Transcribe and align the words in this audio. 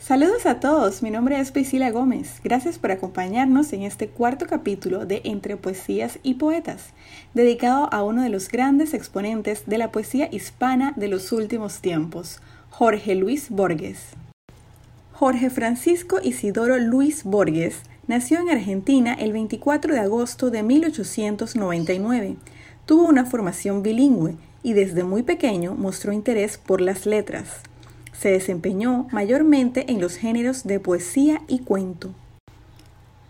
Saludos 0.00 0.46
a 0.46 0.60
todos, 0.60 1.02
mi 1.02 1.10
nombre 1.10 1.40
es 1.40 1.50
Priscila 1.50 1.90
Gómez. 1.90 2.40
Gracias 2.44 2.78
por 2.78 2.92
acompañarnos 2.92 3.72
en 3.72 3.82
este 3.82 4.08
cuarto 4.08 4.46
capítulo 4.46 5.06
de 5.06 5.20
Entre 5.24 5.56
Poesías 5.56 6.20
y 6.22 6.34
Poetas, 6.34 6.90
dedicado 7.34 7.92
a 7.92 8.04
uno 8.04 8.22
de 8.22 8.28
los 8.28 8.48
grandes 8.48 8.94
exponentes 8.94 9.64
de 9.66 9.76
la 9.76 9.90
poesía 9.90 10.28
hispana 10.30 10.94
de 10.96 11.08
los 11.08 11.32
últimos 11.32 11.80
tiempos, 11.80 12.40
Jorge 12.70 13.16
Luis 13.16 13.50
Borges. 13.50 13.98
Jorge 15.12 15.50
Francisco 15.50 16.20
Isidoro 16.22 16.78
Luis 16.78 17.24
Borges 17.24 17.80
nació 18.06 18.38
en 18.38 18.50
Argentina 18.50 19.14
el 19.14 19.32
24 19.32 19.94
de 19.94 20.00
agosto 20.00 20.50
de 20.50 20.62
1899. 20.62 22.36
Tuvo 22.86 23.02
una 23.02 23.26
formación 23.26 23.82
bilingüe 23.82 24.36
y 24.62 24.74
desde 24.74 25.02
muy 25.02 25.24
pequeño 25.24 25.74
mostró 25.74 26.12
interés 26.12 26.56
por 26.56 26.80
las 26.80 27.04
letras. 27.04 27.62
Se 28.18 28.30
desempeñó 28.30 29.06
mayormente 29.12 29.92
en 29.92 30.00
los 30.00 30.16
géneros 30.16 30.64
de 30.64 30.80
poesía 30.80 31.42
y 31.46 31.60
cuento. 31.60 32.10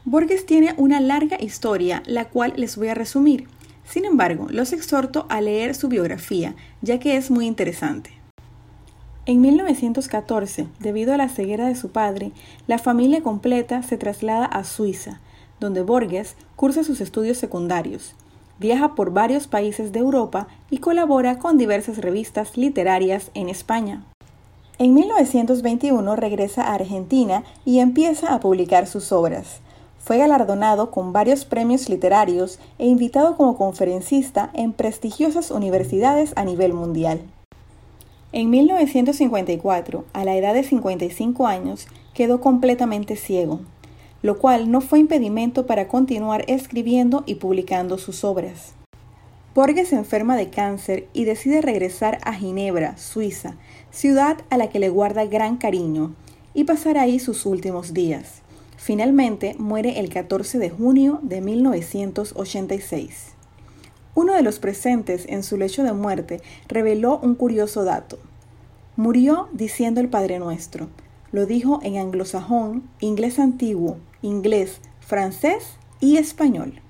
Borges 0.07 0.47
tiene 0.47 0.73
una 0.79 0.99
larga 0.99 1.37
historia, 1.39 2.03
la 2.07 2.31
cual 2.31 2.55
les 2.57 2.77
voy 2.77 2.89
a 2.89 2.95
resumir. 2.95 3.49
Sin 3.85 4.07
embargo, 4.07 4.47
los 4.49 4.73
exhorto 4.73 5.27
a 5.29 5.43
leer 5.43 5.75
su 5.75 5.89
biografía, 5.89 6.55
ya 6.81 6.99
que 6.99 7.19
es 7.19 7.31
muy 7.31 7.47
interesante. 7.47 8.13
En 9.27 9.43
1914, 9.43 10.69
debido 10.81 11.13
a 11.13 11.19
la 11.19 11.29
ceguera 11.29 11.69
de 11.69 11.77
su 11.77 11.91
padre, 11.91 12.33
la 12.67 12.79
familia 12.79 13.23
completa 13.23 13.83
se 13.83 13.99
traslada 13.99 14.47
a 14.47 14.65
Suiza, 14.65 15.21
donde 15.61 15.83
Borges 15.83 16.35
cursa 16.57 16.83
sus 16.83 17.03
estudios 17.03 17.37
secundarios. 17.37 18.15
Viaja 18.59 18.95
por 18.95 19.13
varios 19.13 19.49
países 19.49 19.93
de 19.93 19.99
Europa 19.99 20.49
y 20.71 20.79
colabora 20.79 21.39
con 21.39 21.59
diversas 21.59 21.99
revistas 21.99 22.57
literarias 22.57 23.31
en 23.35 23.51
España. 23.51 24.07
En 24.81 24.95
1921 24.95 26.15
regresa 26.15 26.63
a 26.63 26.75
Argentina 26.75 27.43
y 27.65 27.81
empieza 27.81 28.33
a 28.33 28.39
publicar 28.39 28.87
sus 28.87 29.11
obras. 29.11 29.61
Fue 29.99 30.19
galardonado 30.19 30.93
con 30.93 31.13
varios 31.13 31.45
premios 31.45 31.89
literarios 31.89 32.61
e 32.79 32.87
invitado 32.87 33.37
como 33.37 33.57
conferencista 33.57 34.51
en 34.55 34.73
prestigiosas 34.73 35.51
universidades 35.51 36.33
a 36.37 36.45
nivel 36.45 36.75
mundial. 36.75 37.23
En 38.31 38.51
1954, 38.51 40.05
a 40.13 40.25
la 40.25 40.37
edad 40.37 40.55
de 40.55 40.63
55 40.63 41.49
años, 41.49 41.89
quedó 42.15 42.41
completamente 42.41 43.17
ciego, 43.17 43.59
lo 44.23 44.39
cual 44.39 44.71
no 44.71 44.81
fue 44.81 45.01
impedimento 45.01 45.67
para 45.67 45.89
continuar 45.89 46.45
escribiendo 46.47 47.25
y 47.27 47.35
publicando 47.35 47.99
sus 47.99 48.23
obras. 48.23 48.78
Borges 49.59 49.89
se 49.89 49.97
enferma 49.97 50.37
de 50.37 50.51
cáncer 50.51 51.09
y 51.13 51.25
decide 51.25 51.61
regresar 51.61 52.19
a 52.23 52.33
Ginebra, 52.33 52.97
Suiza, 52.97 53.57
ciudad 53.91 54.37
a 54.51 54.57
la 54.57 54.69
que 54.69 54.79
le 54.79 54.89
guarda 54.89 55.25
gran 55.25 55.57
cariño, 55.57 56.15
y 56.55 56.63
pasar 56.63 56.97
ahí 56.97 57.19
sus 57.19 57.45
últimos 57.45 57.93
días. 57.93 58.43
Finalmente 58.77 59.57
muere 59.59 59.99
el 59.99 60.11
14 60.11 60.61
de 60.61 60.71
junio 60.71 61.19
de 61.23 61.41
1986. 61.41 63.33
Uno 64.15 64.35
de 64.35 64.43
los 64.43 64.61
presentes 64.61 65.25
en 65.29 65.43
su 65.43 65.57
lecho 65.57 65.83
de 65.83 65.93
muerte 65.93 66.41
reveló 66.69 67.19
un 67.19 67.35
curioso 67.35 67.83
dato. 67.83 68.21
Murió 68.95 69.49
diciendo 69.53 70.01
el 70.01 70.09
Padre 70.09 70.39
Nuestro. 70.39 70.89
Lo 71.33 71.47
dijo 71.47 71.81
en 71.83 71.99
anglosajón, 71.99 72.89
inglés 73.01 73.41
antiguo, 73.41 73.97
inglés, 74.23 74.81
francés 75.01 75.65
y 75.99 76.19
español. 76.19 76.81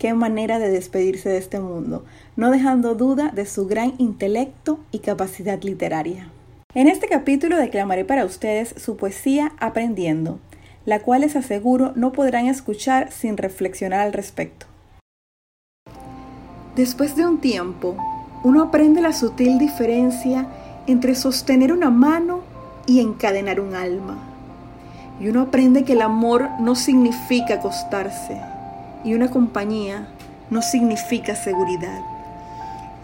Qué 0.00 0.14
manera 0.14 0.58
de 0.58 0.70
despedirse 0.70 1.28
de 1.28 1.36
este 1.36 1.60
mundo, 1.60 2.06
no 2.34 2.50
dejando 2.50 2.94
duda 2.94 3.32
de 3.34 3.44
su 3.44 3.66
gran 3.66 3.92
intelecto 3.98 4.80
y 4.92 5.00
capacidad 5.00 5.62
literaria. 5.62 6.30
En 6.72 6.88
este 6.88 7.06
capítulo 7.06 7.58
declamaré 7.58 8.06
para 8.06 8.24
ustedes 8.24 8.74
su 8.78 8.96
poesía 8.96 9.52
Aprendiendo, 9.58 10.38
la 10.86 11.00
cual 11.00 11.20
les 11.20 11.36
aseguro 11.36 11.92
no 11.96 12.12
podrán 12.12 12.46
escuchar 12.46 13.12
sin 13.12 13.36
reflexionar 13.36 14.00
al 14.00 14.14
respecto. 14.14 14.64
Después 16.76 17.14
de 17.14 17.26
un 17.26 17.38
tiempo, 17.42 17.94
uno 18.42 18.62
aprende 18.62 19.02
la 19.02 19.12
sutil 19.12 19.58
diferencia 19.58 20.46
entre 20.86 21.14
sostener 21.14 21.74
una 21.74 21.90
mano 21.90 22.40
y 22.86 23.00
encadenar 23.00 23.60
un 23.60 23.74
alma. 23.74 24.16
Y 25.20 25.28
uno 25.28 25.42
aprende 25.42 25.84
que 25.84 25.92
el 25.92 26.00
amor 26.00 26.48
no 26.58 26.74
significa 26.74 27.56
acostarse, 27.56 28.40
y 29.04 29.14
una 29.14 29.30
compañía 29.30 30.08
no 30.50 30.62
significa 30.62 31.34
seguridad. 31.34 32.00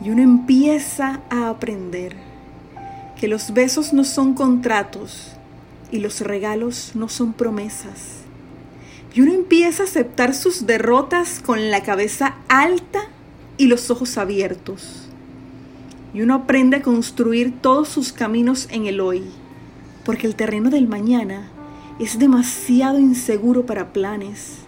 Y 0.05 0.11
uno 0.11 0.23
empieza 0.23 1.21
a 1.31 1.49
aprender 1.49 2.17
que 3.19 3.29
los 3.29 3.55
besos 3.55 3.93
no 3.93 4.05
son 4.05 4.35
contratos 4.35 5.33
y 5.91 6.01
los 6.01 6.21
regalos 6.21 6.93
no 6.95 7.09
son 7.09 7.33
promesas. 7.33 8.23
Y 9.15 9.23
uno 9.23 9.33
empieza 9.33 9.85
a 9.85 9.87
aceptar 9.87 10.35
sus 10.35 10.67
derrotas 10.67 11.41
con 11.41 11.71
la 11.71 11.83
cabeza 11.83 12.37
alta 12.49 13.01
y 13.57 13.67
los 13.67 13.91
ojos 13.91 14.19
abiertos. 14.19 15.09
Y 16.13 16.21
uno 16.21 16.35
aprende 16.35 16.79
a 16.79 16.83
construir 16.83 17.55
todos 17.63 17.89
sus 17.89 18.13
caminos 18.13 18.69
en 18.71 18.87
el 18.87 19.01
hoy, 19.01 19.25
porque 20.05 20.27
el 20.27 20.37
terreno 20.37 20.69
del 20.69 20.87
mañana 20.87 21.49
es 21.99 22.19
demasiado 22.19 22.99
inseguro 22.99 23.65
para 23.65 23.95
planes 23.95 24.66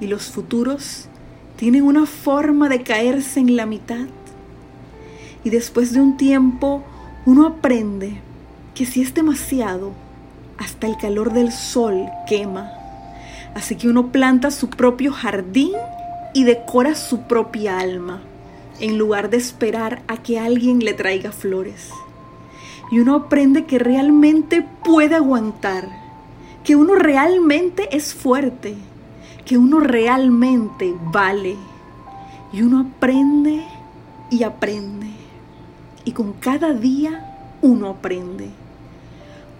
y 0.00 0.06
los 0.06 0.26
futuros 0.26 1.08
tienen 1.56 1.82
una 1.82 2.06
forma 2.06 2.68
de 2.68 2.82
caerse 2.82 3.40
en 3.40 3.56
la 3.56 3.66
mitad. 3.66 4.06
Y 5.44 5.50
después 5.50 5.92
de 5.92 6.00
un 6.00 6.16
tiempo 6.16 6.82
uno 7.24 7.46
aprende 7.46 8.20
que 8.74 8.86
si 8.86 9.02
es 9.02 9.14
demasiado, 9.14 9.92
hasta 10.58 10.86
el 10.86 10.96
calor 10.96 11.32
del 11.32 11.52
sol 11.52 12.06
quema. 12.26 12.72
Así 13.54 13.76
que 13.76 13.88
uno 13.88 14.12
planta 14.12 14.50
su 14.50 14.68
propio 14.68 15.12
jardín 15.12 15.72
y 16.34 16.44
decora 16.44 16.94
su 16.94 17.22
propia 17.22 17.78
alma, 17.78 18.22
en 18.80 18.98
lugar 18.98 19.30
de 19.30 19.38
esperar 19.38 20.02
a 20.08 20.18
que 20.18 20.38
alguien 20.38 20.80
le 20.80 20.92
traiga 20.92 21.32
flores. 21.32 21.90
Y 22.90 23.00
uno 23.00 23.14
aprende 23.14 23.64
que 23.64 23.78
realmente 23.78 24.66
puede 24.84 25.14
aguantar, 25.14 25.88
que 26.64 26.76
uno 26.76 26.94
realmente 26.94 27.96
es 27.96 28.14
fuerte 28.14 28.76
que 29.46 29.56
uno 29.56 29.80
realmente 29.80 30.94
vale. 31.12 31.56
Y 32.52 32.62
uno 32.62 32.80
aprende 32.80 33.64
y 34.30 34.42
aprende. 34.42 35.06
Y 36.04 36.12
con 36.12 36.34
cada 36.34 36.74
día 36.74 37.54
uno 37.62 37.88
aprende. 37.88 38.50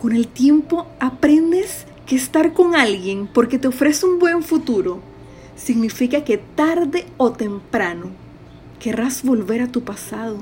Con 0.00 0.12
el 0.14 0.28
tiempo 0.28 0.86
aprendes 1.00 1.86
que 2.04 2.16
estar 2.16 2.52
con 2.52 2.76
alguien 2.76 3.28
porque 3.32 3.58
te 3.58 3.68
ofrece 3.68 4.06
un 4.06 4.18
buen 4.18 4.42
futuro 4.42 5.00
significa 5.56 6.22
que 6.22 6.36
tarde 6.36 7.06
o 7.16 7.32
temprano 7.32 8.10
querrás 8.78 9.22
volver 9.22 9.62
a 9.62 9.68
tu 9.68 9.82
pasado. 9.82 10.36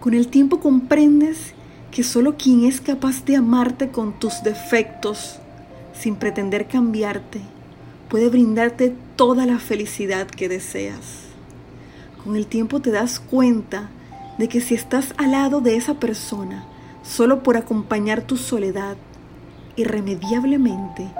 Con 0.00 0.14
el 0.14 0.28
tiempo 0.28 0.60
comprendes 0.60 1.54
que 1.90 2.02
solo 2.02 2.36
quien 2.36 2.64
es 2.64 2.80
capaz 2.80 3.24
de 3.24 3.36
amarte 3.36 3.90
con 3.90 4.18
tus 4.18 4.42
defectos, 4.42 5.36
sin 5.94 6.16
pretender 6.16 6.66
cambiarte, 6.66 7.40
puede 8.12 8.28
brindarte 8.28 8.94
toda 9.16 9.46
la 9.46 9.58
felicidad 9.58 10.26
que 10.26 10.50
deseas. 10.50 11.22
Con 12.22 12.36
el 12.36 12.46
tiempo 12.46 12.80
te 12.80 12.90
das 12.90 13.18
cuenta 13.18 13.88
de 14.36 14.50
que 14.50 14.60
si 14.60 14.74
estás 14.74 15.14
al 15.16 15.30
lado 15.30 15.62
de 15.62 15.76
esa 15.76 15.94
persona 15.94 16.66
solo 17.02 17.42
por 17.42 17.56
acompañar 17.56 18.20
tu 18.20 18.36
soledad, 18.36 18.98
irremediablemente 19.76 21.10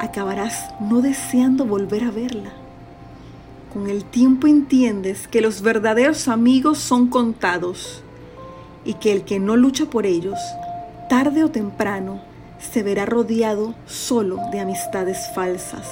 acabarás 0.00 0.74
no 0.80 1.02
deseando 1.02 1.66
volver 1.66 2.02
a 2.02 2.10
verla. 2.10 2.50
Con 3.72 3.88
el 3.88 4.04
tiempo 4.04 4.48
entiendes 4.48 5.28
que 5.28 5.42
los 5.42 5.62
verdaderos 5.62 6.26
amigos 6.26 6.78
son 6.78 7.06
contados 7.06 8.02
y 8.84 8.94
que 8.94 9.12
el 9.12 9.22
que 9.22 9.38
no 9.38 9.54
lucha 9.54 9.84
por 9.84 10.04
ellos, 10.04 10.40
tarde 11.08 11.44
o 11.44 11.50
temprano, 11.52 12.20
se 12.58 12.82
verá 12.82 13.06
rodeado 13.06 13.76
solo 13.86 14.40
de 14.50 14.58
amistades 14.58 15.30
falsas. 15.32 15.86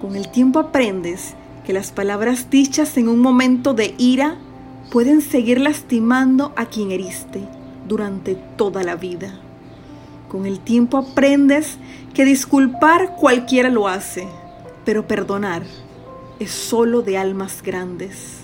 Con 0.00 0.14
el 0.14 0.28
tiempo 0.28 0.60
aprendes 0.60 1.34
que 1.66 1.72
las 1.72 1.90
palabras 1.90 2.50
dichas 2.50 2.96
en 2.96 3.08
un 3.08 3.18
momento 3.18 3.74
de 3.74 3.94
ira 3.98 4.36
pueden 4.92 5.20
seguir 5.20 5.60
lastimando 5.60 6.52
a 6.56 6.66
quien 6.66 6.92
heriste 6.92 7.40
durante 7.88 8.36
toda 8.56 8.84
la 8.84 8.94
vida. 8.94 9.40
Con 10.28 10.46
el 10.46 10.60
tiempo 10.60 10.98
aprendes 10.98 11.78
que 12.14 12.24
disculpar 12.24 13.16
cualquiera 13.16 13.70
lo 13.70 13.88
hace, 13.88 14.28
pero 14.84 15.08
perdonar 15.08 15.62
es 16.38 16.52
solo 16.52 17.02
de 17.02 17.18
almas 17.18 17.62
grandes. 17.62 18.42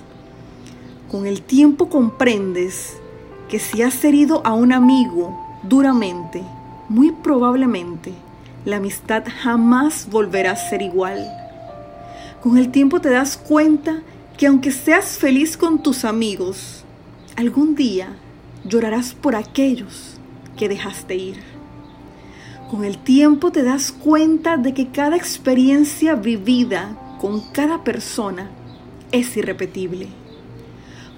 Con 1.08 1.26
el 1.26 1.40
tiempo 1.42 1.88
comprendes 1.88 2.96
que 3.48 3.60
si 3.60 3.82
has 3.82 4.04
herido 4.04 4.42
a 4.44 4.54
un 4.54 4.72
amigo 4.72 5.38
duramente, 5.62 6.42
muy 6.88 7.12
probablemente 7.12 8.12
la 8.64 8.76
amistad 8.76 9.24
jamás 9.42 10.08
volverá 10.10 10.52
a 10.52 10.56
ser 10.56 10.82
igual. 10.82 11.43
Con 12.44 12.58
el 12.58 12.70
tiempo 12.70 13.00
te 13.00 13.08
das 13.08 13.38
cuenta 13.38 14.02
que 14.36 14.46
aunque 14.46 14.70
seas 14.70 15.16
feliz 15.16 15.56
con 15.56 15.82
tus 15.82 16.04
amigos, 16.04 16.84
algún 17.36 17.74
día 17.74 18.18
llorarás 18.68 19.14
por 19.14 19.34
aquellos 19.34 20.18
que 20.54 20.68
dejaste 20.68 21.16
ir. 21.16 21.36
Con 22.70 22.84
el 22.84 22.98
tiempo 22.98 23.50
te 23.50 23.62
das 23.62 23.92
cuenta 23.92 24.58
de 24.58 24.74
que 24.74 24.88
cada 24.88 25.16
experiencia 25.16 26.16
vivida 26.16 27.16
con 27.18 27.40
cada 27.52 27.82
persona 27.82 28.50
es 29.10 29.34
irrepetible. 29.38 30.08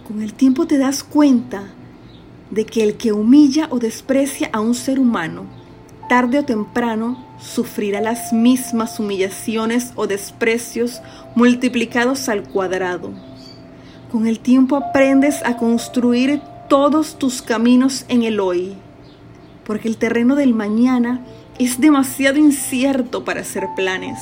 Con 0.06 0.22
el 0.22 0.32
tiempo 0.32 0.68
te 0.68 0.78
das 0.78 1.02
cuenta 1.02 1.74
de 2.52 2.64
que 2.66 2.84
el 2.84 2.96
que 2.96 3.10
humilla 3.10 3.66
o 3.72 3.80
desprecia 3.80 4.48
a 4.52 4.60
un 4.60 4.76
ser 4.76 5.00
humano, 5.00 5.46
tarde 6.08 6.38
o 6.38 6.44
temprano 6.44 7.24
sufrirá 7.38 8.00
las 8.00 8.32
mismas 8.32 8.98
humillaciones 8.98 9.92
o 9.96 10.06
desprecios 10.06 11.02
multiplicados 11.34 12.28
al 12.28 12.42
cuadrado. 12.44 13.12
Con 14.10 14.26
el 14.26 14.40
tiempo 14.40 14.76
aprendes 14.76 15.44
a 15.44 15.56
construir 15.56 16.40
todos 16.68 17.18
tus 17.18 17.42
caminos 17.42 18.04
en 18.08 18.22
el 18.22 18.40
hoy, 18.40 18.76
porque 19.64 19.88
el 19.88 19.96
terreno 19.96 20.34
del 20.36 20.54
mañana 20.54 21.20
es 21.58 21.80
demasiado 21.80 22.38
incierto 22.38 23.24
para 23.24 23.40
hacer 23.40 23.66
planes. 23.76 24.20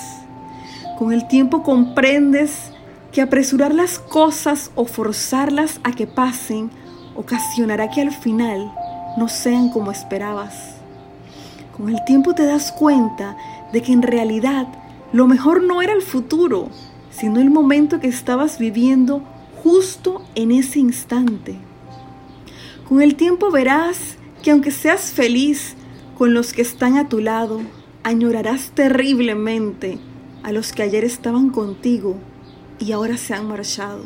Con 0.98 1.12
el 1.12 1.26
tiempo 1.28 1.62
comprendes 1.62 2.70
que 3.12 3.22
apresurar 3.22 3.74
las 3.74 3.98
cosas 3.98 4.70
o 4.74 4.86
forzarlas 4.86 5.80
a 5.84 5.92
que 5.92 6.06
pasen 6.06 6.70
ocasionará 7.14 7.90
que 7.90 8.00
al 8.00 8.12
final 8.12 8.72
no 9.16 9.28
sean 9.28 9.70
como 9.70 9.90
esperabas. 9.90 10.83
Con 11.76 11.88
el 11.88 12.04
tiempo 12.04 12.34
te 12.34 12.46
das 12.46 12.70
cuenta 12.70 13.36
de 13.72 13.82
que 13.82 13.92
en 13.92 14.02
realidad 14.02 14.68
lo 15.12 15.26
mejor 15.26 15.62
no 15.62 15.82
era 15.82 15.92
el 15.92 16.02
futuro, 16.02 16.68
sino 17.10 17.40
el 17.40 17.50
momento 17.50 17.98
que 17.98 18.06
estabas 18.06 18.58
viviendo 18.58 19.22
justo 19.62 20.22
en 20.36 20.52
ese 20.52 20.78
instante. 20.78 21.56
Con 22.88 23.02
el 23.02 23.16
tiempo 23.16 23.50
verás 23.50 24.18
que 24.42 24.52
aunque 24.52 24.70
seas 24.70 25.12
feliz 25.12 25.74
con 26.16 26.32
los 26.32 26.52
que 26.52 26.62
están 26.62 26.96
a 26.96 27.08
tu 27.08 27.18
lado, 27.18 27.60
añorarás 28.04 28.70
terriblemente 28.70 29.98
a 30.44 30.52
los 30.52 30.72
que 30.72 30.82
ayer 30.82 31.02
estaban 31.04 31.50
contigo 31.50 32.16
y 32.78 32.92
ahora 32.92 33.16
se 33.16 33.34
han 33.34 33.48
marchado. 33.48 34.04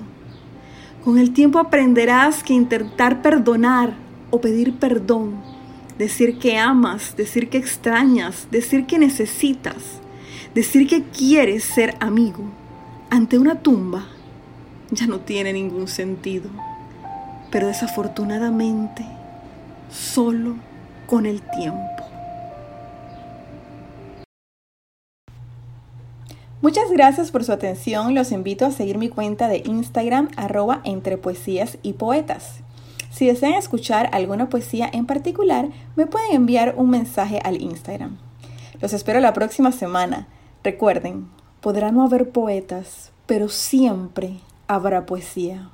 Con 1.05 1.19
el 1.19 1.33
tiempo 1.33 1.59
aprenderás 1.59 2.43
que 2.43 2.55
intentar 2.55 3.21
perdonar 3.21 3.95
o 4.31 4.41
pedir 4.41 4.75
perdón, 4.79 5.43
decir 5.99 6.39
que 6.39 6.57
amas, 6.57 7.17
decir 7.17 7.49
que 7.49 7.59
extrañas, 7.59 8.49
decir 8.51 8.87
que 8.87 8.99
necesitas, 8.99 10.01
decir 10.55 10.87
que 10.87 11.03
quieres 11.03 11.65
ser 11.65 11.97
amigo 12.01 12.45
ante 13.11 13.39
una 13.39 13.57
tumba 13.57 14.07
ya 14.91 15.07
no 15.07 15.21
tiene 15.21 15.53
ningún 15.53 15.89
sentido. 15.89 16.51
Pero 17.51 17.67
desafortunadamente, 17.67 19.05
solo 19.91 20.57
con 21.07 21.27
el 21.27 21.41
tiempo. 21.43 22.05
Muchas 26.61 26.91
gracias 26.91 27.31
por 27.31 27.45
su 27.45 27.53
atención. 27.53 28.15
Los 28.15 28.33
invito 28.33 28.67
a 28.67 28.73
seguir 28.73 28.99
mi 28.99 29.09
cuenta 29.09 29.49
de 29.49 29.63
Instagram 29.65 30.29
arroba 30.37 30.81
entre 30.85 31.17
poesías 31.17 31.79
y 31.83 31.95
poetas. 31.95 32.61
Si 33.19 33.27
desean 33.27 33.55
escuchar 33.55 34.11
alguna 34.13 34.49
poesía 34.49 34.89
en 34.93 35.05
particular, 35.05 35.71
me 35.97 36.07
pueden 36.07 36.37
enviar 36.37 36.75
un 36.77 36.89
mensaje 36.89 37.41
al 37.43 37.61
Instagram. 37.61 38.17
Los 38.81 38.93
espero 38.93 39.19
la 39.19 39.33
próxima 39.33 39.73
semana. 39.73 40.29
Recuerden, 40.63 41.27
podrá 41.61 41.91
no 41.91 42.05
haber 42.05 42.31
poetas, 42.31 43.11
pero 43.27 43.49
siempre 43.49 44.35
habrá 44.69 45.05
poesía. 45.05 45.69